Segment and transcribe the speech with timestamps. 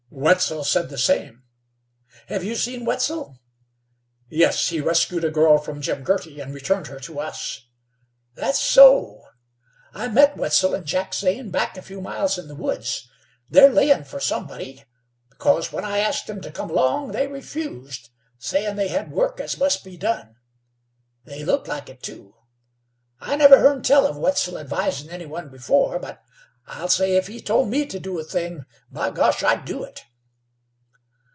[0.13, 1.43] "Wetzel said the same."
[2.27, 3.37] "Hev you seen Wetzel?"
[4.29, 7.65] "Yes; he rescued a girl from Jim Girty, and returned her to us."
[8.35, 9.23] "That so?
[9.93, 13.09] I met Wetzel and Jack Zane back a few miles in the woods.
[13.49, 14.83] They're layin' for somebody,
[15.29, 19.57] because when I asked them to come along they refused, sayin' they had work as
[19.57, 20.35] must be done.
[21.23, 22.35] They looked like it, too.
[23.21, 26.21] I never hern tell of Wetzel advisin' any one before; but
[26.67, 29.41] I'll say if he told me to do a thing, by Gosh!
[29.41, 30.05] I'd do it."